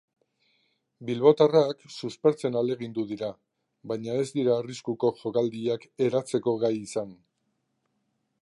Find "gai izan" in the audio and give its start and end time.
6.65-7.17